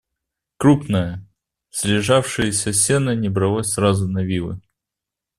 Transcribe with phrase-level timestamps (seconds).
[0.57, 1.27] Крупное,
[1.69, 4.59] слежавшееся сено не бралось сразу на вилы.